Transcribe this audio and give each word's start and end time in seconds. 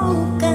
boca. 0.00 0.47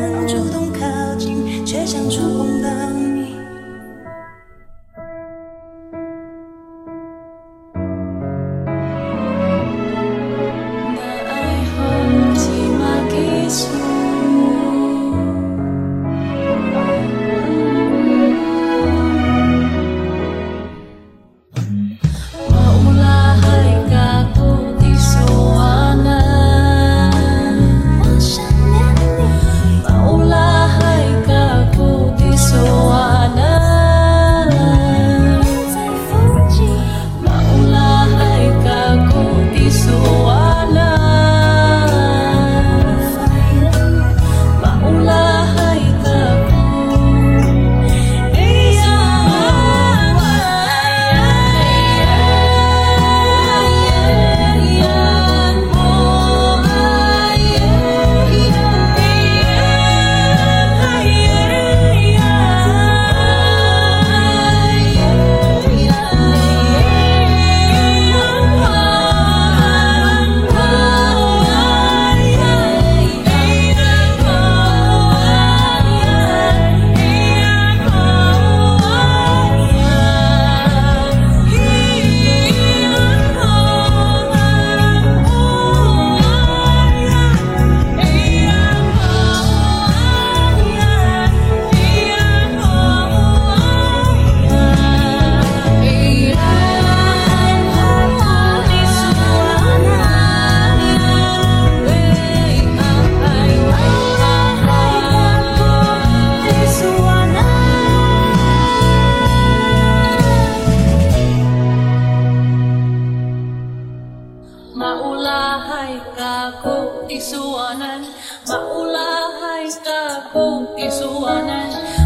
Kaku 116.15 117.05
isuanan. 117.09 118.05
Maulah 118.47 119.29
hai 119.41 119.67
kaku 119.81 120.77
isuanan 120.77 122.02